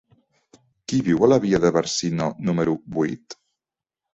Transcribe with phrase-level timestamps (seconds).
[0.93, 3.41] Qui viu a la via de Bàrcino número vuit?